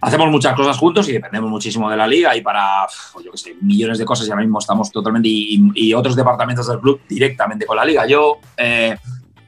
[0.00, 2.84] hacemos muchas cosas juntos y dependemos muchísimo de la liga y para,
[3.24, 6.80] yo qué sé, millones de cosas y ahora mismo estamos totalmente y, otros departamentos del
[6.80, 8.08] club directamente con la liga.
[8.08, 8.96] Yo eh,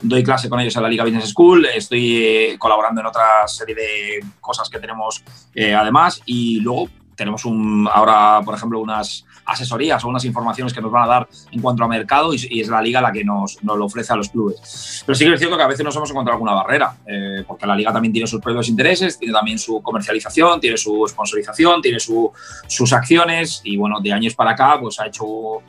[0.00, 3.74] doy clase con ellos en la Liga Business School, estoy eh, colaborando en otra serie
[3.74, 10.04] de cosas que tenemos eh, además y luego tenemos un, ahora, por ejemplo, unas asesorías
[10.04, 12.82] o unas informaciones que nos van a dar en cuanto a mercado y, es la
[12.82, 15.02] liga la que nos, nos, lo ofrece a los clubes.
[15.06, 17.66] Pero sí que es cierto que a veces nos hemos encontrado alguna barrera, eh, porque
[17.66, 22.00] la liga también tiene sus propios intereses, tiene también su comercialización, tiene su sponsorización, tiene
[22.00, 22.30] su,
[22.66, 25.62] sus acciones y bueno, de años para acá pues ha hecho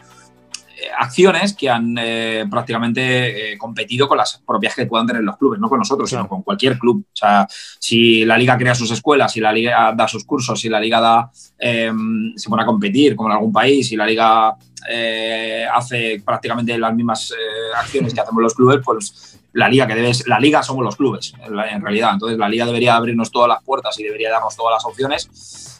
[0.98, 5.60] acciones que han eh, prácticamente eh, competido con las propias que puedan tener los clubes,
[5.60, 7.06] no con nosotros, sino con cualquier club.
[7.06, 7.48] O sea,
[7.80, 11.00] si la liga crea sus escuelas, si la liga da sus cursos, si la liga
[11.00, 14.56] da, em, se pone a competir como en algún país, si la liga
[14.90, 17.34] eh, hace prácticamente las mismas
[17.78, 21.34] acciones que hacemos los clubes, pues la liga que debe, la liga somos los clubes,
[21.46, 22.12] en realidad.
[22.14, 25.73] Entonces la liga debería abrirnos todas las puertas y debería darnos todas las opciones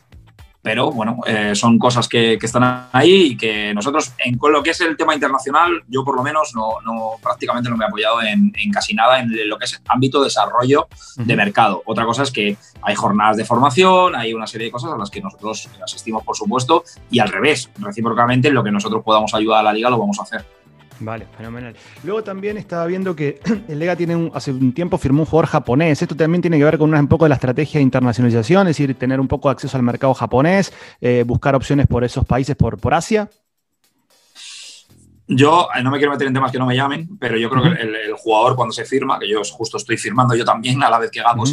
[0.64, 4.70] pero bueno, eh, son cosas que, están ahí y que nosotros, en con lo que
[4.70, 6.78] es el tema internacional, yo por lo menos no,
[7.22, 10.88] prácticamente no me he apoyado en, casi nada en lo que es ámbito de desarrollo
[11.18, 11.84] de mercado.
[11.86, 15.10] Otra cosa es que hay jornadas de formación, hay una serie de cosas a las
[15.10, 19.60] que nosotros asistimos, por supuesto, y al revés, recíprocamente, en lo que nosotros podamos ayudar
[19.60, 20.63] a la liga lo vamos a hacer.
[21.04, 21.76] Vale, fenomenal.
[22.04, 26.02] Luego también estaba viendo que el Lega tiene hace un tiempo firmó un jugador japonés.
[26.02, 28.96] Esto también tiene que ver con un poco de la estrategia de internacionalización, es decir,
[28.96, 32.78] tener un poco de acceso al mercado japonés, eh, buscar opciones por esos países, por,
[32.80, 33.30] por Asia.
[35.28, 37.64] Yo eh, no me quiero meter en temas que no me llamen, pero yo creo
[37.64, 41.00] que el, jugador cuando se firma, que yo justo estoy firmando yo también a la
[41.00, 41.46] vez que Gakpo uh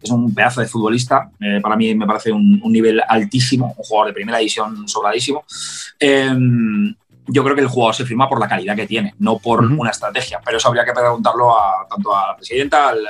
[0.00, 1.30] es un pedazo de futbolista.
[1.40, 5.44] Eh, para mí me parece un, nivel altísimo, un jugador de primera división sobradísimo.
[5.98, 6.94] Eh,
[7.28, 9.90] yo creo que el jugador se firma por la calidad que tiene, no por una
[9.90, 10.40] estrategia.
[10.44, 13.06] Pero eso habría que preguntarlo a, tanto a la presidenta, al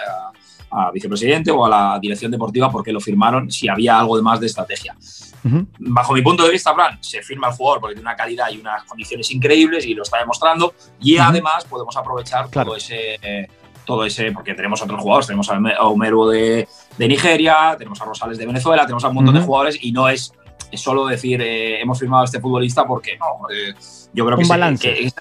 [0.71, 4.23] a, vicepresidente o a la dirección deportiva por qué lo firmaron, si había algo de
[4.23, 4.97] más de estrategia.
[5.79, 8.59] Bajo mi punto de vista, Fran, se firma el jugador porque tiene una calidad y
[8.59, 10.75] unas condiciones increíbles y lo está demostrando.
[11.01, 13.49] Y además podemos aprovechar todo ese.
[13.87, 18.37] todo ese, porque tenemos otros jugadores, tenemos a Homero de, de Nigeria, tenemos a Rosales
[18.37, 20.35] de Venezuela, tenemos a un montón de jugadores y no es
[20.71, 23.49] es solo decir eh, hemos firmado a este futbolista porque no.
[23.51, 23.75] Eh,
[24.13, 25.13] yo creo que,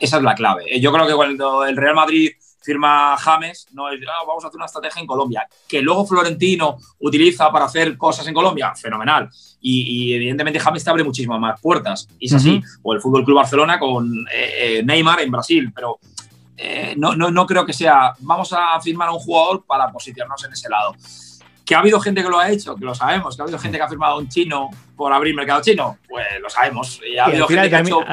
[0.00, 0.64] esa es la clave.
[0.68, 4.48] Eh, yo creo que cuando el Real Madrid firma James, no es, ah, vamos a
[4.48, 9.28] hacer una estrategia en Colombia, que luego Florentino utiliza para hacer cosas en Colombia, fenomenal.
[9.60, 12.62] Y, evidentemente James te abre muchísimas más puertas, y es así.
[12.82, 14.26] O el Fútbol Club Barcelona con
[14.84, 15.98] Neymar en Brasil, pero
[16.56, 20.44] eh, no, no, no creo que sea, vamos a firmar a un jugador para posicionarnos
[20.44, 20.94] en ese lado.
[21.64, 23.78] Que ha habido gente que lo ha hecho, que lo sabemos, que ha habido gente
[23.78, 27.00] que ha firmado un chino por abrir mercado chino, pues lo sabemos.
[27.08, 28.04] Y ha habido gente que ha hecho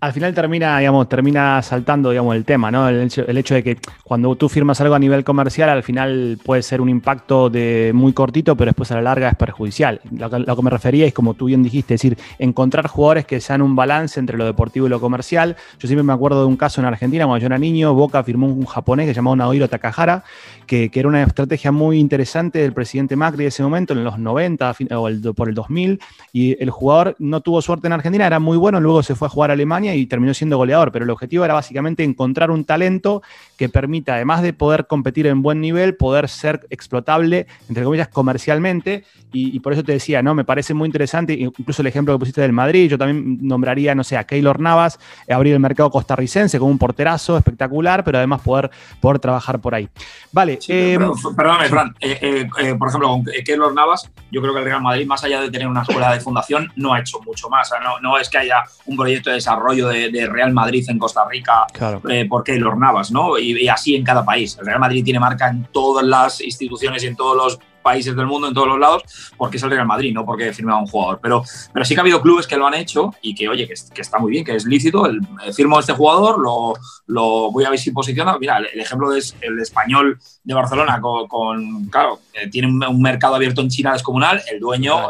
[0.00, 2.88] al final termina, digamos, termina saltando, digamos, el tema, ¿no?
[2.88, 6.80] El hecho, de que cuando tú firmas algo a nivel comercial, al final puede ser
[6.80, 10.00] un impacto de muy cortito, pero después a la larga es perjudicial.
[10.10, 13.60] Lo, que me refería es, como tú bien dijiste, es decir, encontrar jugadores que sean
[13.60, 15.56] un balance entre lo deportivo y lo comercial.
[15.78, 18.46] Yo siempre me acuerdo de un caso en Argentina, cuando yo era niño, Boca firmó
[18.46, 20.24] un japonés que se llamaba Naohiro Takahara,
[20.66, 24.18] que, que, era una estrategia muy interesante del presidente Macri de ese momento, en los
[24.18, 26.00] 90 o por el 2000,
[26.32, 29.28] y el jugador no tuvo suerte en Argentina, era muy bueno, luego se fue a
[29.28, 33.22] jugar a Alemania y terminó siendo goleador, pero el objetivo era básicamente encontrar un talento
[33.56, 39.04] que permita, además de poder competir en buen nivel, poder ser explotable, entre comillas, comercialmente.
[39.32, 40.34] Y, por eso te decía, ¿no?
[40.34, 44.02] Me parece muy interesante, incluso el ejemplo que pusiste del Madrid, yo también nombraría, no
[44.02, 48.40] sé, a Keylor Navas, eh, abrir el mercado costarricense con un porterazo espectacular, pero además
[48.40, 49.88] poder, poder trabajar por ahí.
[50.32, 50.58] Vale.
[50.66, 50.98] Eh,
[51.36, 51.94] perdóname, Fran.
[52.00, 55.50] Eh, por ejemplo, con Keylor Navas, yo creo que el Real Madrid, más allá de
[55.50, 57.70] tener una escuela de fundación, no ha hecho mucho más.
[57.82, 61.66] no, no es que haya un proyecto de desarrollo de, Real Madrid en Costa Rica
[62.08, 63.38] eh, por Keylor Navas, ¿no?
[63.38, 64.56] Y, así en cada país.
[64.58, 68.26] El Real Madrid tiene marca en todas las instituciones y en todos los países del
[68.26, 69.02] mundo, en todos los lados,
[69.36, 71.18] porque es el Real Madrid, no porque firmaba un jugador.
[71.22, 74.00] Pero, pero sí que ha habido clubes que lo han hecho y que, oye, que,
[74.00, 75.06] está muy bien, que es lícito.
[75.06, 76.74] El, eh, firmo este jugador, lo,
[77.06, 78.38] lo, voy a ver si posiciona.
[78.38, 83.62] Mira, el, ejemplo es el español de Barcelona, con, claro, eh, tiene un, mercado abierto
[83.62, 85.08] en China descomunal, el dueño,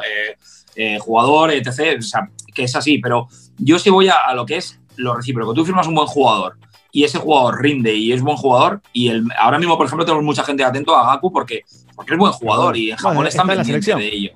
[1.00, 1.98] jugador, etc.
[1.98, 3.28] O sea, que es así, pero
[3.61, 5.55] yo sí voy a, lo que es lo recíproco.
[5.55, 6.57] Tú firmas un buen jugador
[6.92, 8.81] y ese jugador rinde y es buen jugador.
[8.92, 12.18] Y el, ahora mismo, por ejemplo, tenemos mucha gente atento a Gaku porque, porque es
[12.18, 14.33] buen jugador y en Japón están pendientes de ello.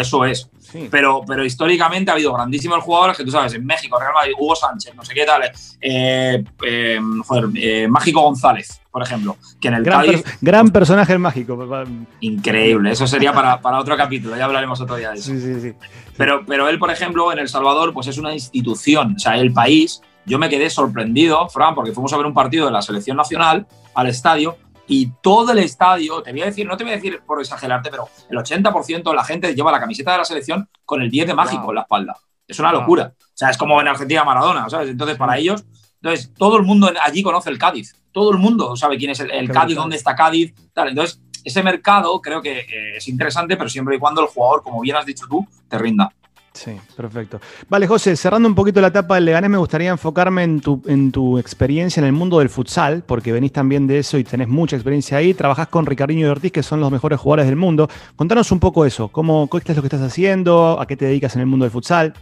[0.00, 0.48] Eso es.
[0.90, 4.56] Pero, pero históricamente ha habido grandísimos jugadores que tú sabes, en México, Real Madrid, Hugo
[4.56, 5.42] Sánchez, no sé qué tal,
[5.80, 10.06] eh, eh, joder, eh, Mágico González, por ejemplo, que en el gran,
[10.40, 11.84] gran personaje el Mágico.
[12.20, 15.30] Increíble, eso sería para, para, otro capítulo, ya hablaremos otro día de eso.
[15.30, 15.74] Sí, sí, sí.
[16.16, 19.52] Pero, pero él, por ejemplo, en El Salvador, pues es una institución, o sea, el
[19.52, 23.16] país, yo me quedé sorprendido, Fran, porque fuimos a ver un partido de la selección
[23.16, 26.96] nacional al estadio y todo el estadio, te voy a decir, no te voy a
[26.96, 30.68] decir por exagerarte, pero el 80% de la gente lleva la camiseta de la selección
[30.84, 32.16] con el 10 de mágico en la espalda.
[32.46, 33.14] Es una locura.
[33.18, 34.90] O sea, es como en Argentina Maradona, ¿sabes?
[34.90, 35.64] Entonces, para ellos,
[36.02, 37.94] entonces, todo el mundo allí conoce el Cádiz.
[38.10, 40.88] Todo el mundo sabe quién es el, Cádiz, dónde está Cádiz, tal.
[40.88, 44.80] Entonces, ese mercado creo que eh, es interesante, pero siempre y cuando el jugador, como
[44.80, 46.12] bien has dicho tú, te rinda.
[46.54, 47.40] Sí, perfecto.
[47.68, 51.10] Vale, José, cerrando un poquito la etapa del Leganés, me gustaría enfocarme en tu, en
[51.10, 54.76] tu experiencia en el mundo del futsal, porque venís también de eso y tenés mucha
[54.76, 55.32] experiencia ahí.
[55.32, 57.88] Trabajás con Ricardinho y Ortiz, que son los mejores jugadores del mundo.
[58.16, 61.34] Contanos un poco eso, cómo, qué es lo que estás haciendo, a qué te dedicas
[61.36, 62.12] en el mundo del futsal.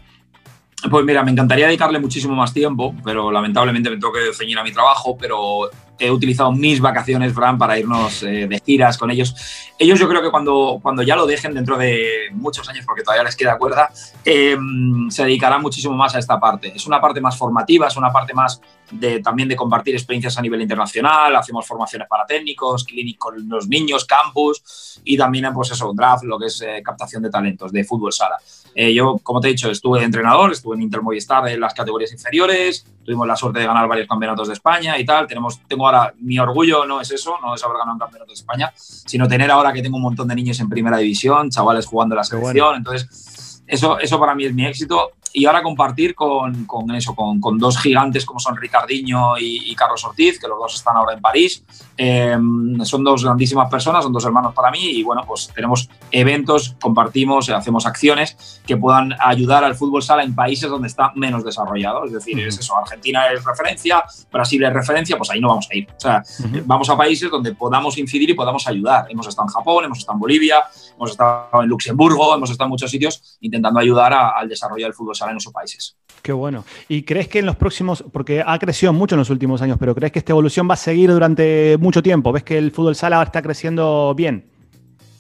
[0.88, 4.64] Pues mira, me encantaría dedicarle muchísimo más tiempo, pero lamentablemente me tengo que ceñir a
[4.64, 9.34] mi trabajo, pero he utilizado mis vacaciones, Fran, para irnos eh, de giras con ellos.
[9.78, 13.24] Ellos yo creo que cuando, cuando ya lo dejen dentro de muchos años, porque todavía
[13.24, 13.90] les queda cuerda,
[14.24, 16.72] em, se dedicarán muchísimo más a esta parte.
[16.74, 20.42] Es una parte más formativa, es una parte más de, también de compartir experiencias a
[20.42, 25.92] nivel internacional, hacemos formaciones para técnicos, clínicos con los niños, campus y también pues eso,
[25.94, 28.36] draft, lo que es eh, captación de talentos de fútbol sala.
[28.74, 31.74] Eh, yo, como te he dicho, estuve de entrenador, estuve en Inter Movistar en las
[31.74, 35.26] categorías inferiores, tuvimos la suerte de ganar varios campeonatos de España y tal.
[35.26, 38.34] Tenemos, tengo ahora, mi orgullo no es eso, no es haber ganado un campeonato de
[38.34, 42.14] España, sino tener ahora que tengo un montón de niños en primera división, chavales jugando
[42.14, 42.76] en la selección.
[42.76, 47.40] Entonces, eso, eso para mí es mi éxito y ahora compartir con, con eso, con,
[47.40, 51.20] con, dos gigantes como son Ricardiño y, Carlos Ortiz, que los dos están ahora en
[51.20, 51.62] París.
[52.02, 56.74] Em, son dos grandísimas personas, son dos hermanos para mí y bueno, pues tenemos eventos,
[56.80, 62.06] compartimos, hacemos acciones que puedan ayudar al fútbol sala en países donde está menos desarrollado.
[62.06, 65.76] Es decir, es eso, Argentina es referencia, Brasil es referencia, pues ahí no vamos a
[65.76, 65.88] ir.
[65.94, 66.22] O sea,
[66.64, 69.04] vamos a países donde podamos incidir y podamos ayudar.
[69.10, 70.62] Hemos estado en Japón, hemos estado en Bolivia,
[70.96, 75.14] hemos estado en Luxemburgo, hemos estado en muchos sitios intentando ayudar al desarrollo del fútbol
[75.28, 75.98] en esos países.
[76.22, 76.64] Qué bueno.
[76.88, 79.94] ¿Y crees que en los próximos, porque ha crecido mucho en los últimos años, pero
[79.94, 82.30] crees que esta evolución va a seguir durante mucho tiempo?
[82.32, 84.44] ¿Ves que el fútbol sala está creciendo bien?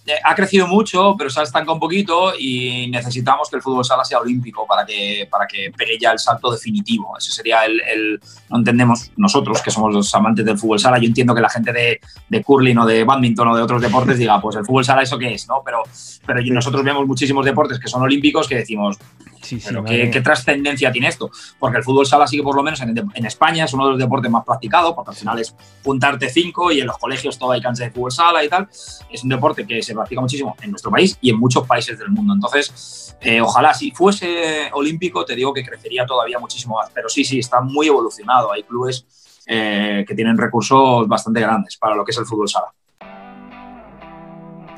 [0.06, 3.84] Eh, ha crecido mucho, pero se ha estancado un poquito y necesitamos que el fútbol
[3.84, 7.16] sala sea olímpico para que, para que pegue ya el salto definitivo.
[7.18, 10.98] Ese sería el, No entendemos nosotros, que somos los amantes del fútbol sala.
[10.98, 14.18] Yo entiendo que la gente de, de curling o de badminton o de otros deportes
[14.18, 15.46] diga, pues el fútbol sala, ¿eso qué es?
[15.46, 15.62] ¿no?
[15.64, 15.82] Pero,
[16.26, 18.98] pero nosotros vemos muchísimos deportes que son olímpicos que decimos,
[19.40, 21.30] ¿qué, trascendencia tiene esto?
[21.58, 23.98] Porque el fútbol sala sí que por lo menos en, España es uno de los
[23.98, 27.60] deportes más practicados, porque al final es juntarte cinco y en los colegios todo hay
[27.60, 28.68] cancha de fútbol sala y tal.
[29.10, 32.10] Es un deporte que se practica muchísimo en nuestro país y en muchos países del
[32.10, 32.34] mundo.
[32.34, 36.90] Entonces, eh, ojalá si fuese olímpico, te digo que crecería todavía muchísimo más.
[36.92, 38.52] Pero sí, sí, está muy evolucionado.
[38.52, 39.06] Hay clubes
[39.46, 42.72] eh, que tienen recursos bastante grandes para lo que es el fútbol sala.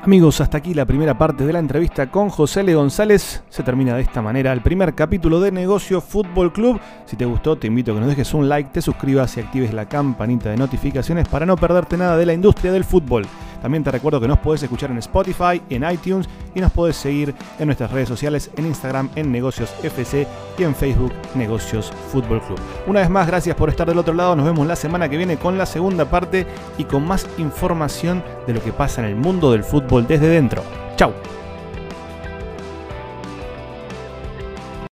[0.03, 2.75] Amigos, hasta aquí la primera parte de la entrevista con José L.
[2.75, 3.41] González.
[3.47, 6.77] Se termina de esta manera el primer capítulo de Negocio Fútbol Club.
[7.05, 9.73] Si te gustó, te invito a que nos dejes un like, te suscribas y actives
[9.73, 13.25] la campanita de notificaciones para no perderte nada de la industria del fútbol.
[13.63, 17.33] También te recuerdo que nos podés escuchar en Spotify, en iTunes y nos podés seguir
[17.57, 22.59] en nuestras redes sociales, en Instagram, en Negocios FC y en Facebook, Negocios Fútbol Club.
[22.87, 24.35] Una vez más, gracias por estar del otro lado.
[24.35, 26.45] Nos vemos la semana que viene con la segunda parte
[26.77, 30.61] y con más información de lo que pasa en el mundo del fútbol desde dentro.
[30.97, 31.13] ¡Chao!